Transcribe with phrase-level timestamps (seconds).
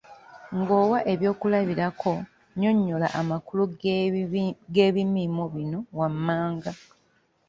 [0.57, 2.11] Ng’owa ebyokulabirako,
[2.53, 3.63] nnyonnyola amakulu
[4.73, 6.71] g’ebimiimo bino wammanga.